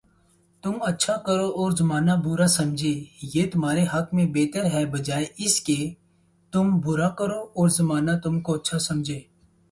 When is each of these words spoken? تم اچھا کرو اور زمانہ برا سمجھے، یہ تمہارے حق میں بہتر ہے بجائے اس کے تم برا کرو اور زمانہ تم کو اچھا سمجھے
تم 0.63 0.75
اچھا 0.81 1.15
کرو 1.25 1.47
اور 1.57 1.71
زمانہ 1.71 2.11
برا 2.23 2.47
سمجھے، 2.47 2.93
یہ 3.33 3.49
تمہارے 3.53 3.83
حق 3.93 4.13
میں 4.13 4.25
بہتر 4.33 4.65
ہے 4.73 4.85
بجائے 4.85 5.25
اس 5.37 5.59
کے 5.61 5.77
تم 6.53 6.79
برا 6.79 7.09
کرو 7.09 7.39
اور 7.55 7.69
زمانہ 7.69 8.11
تم 8.23 8.39
کو 8.41 8.53
اچھا 8.53 8.79
سمجھے 8.79 9.19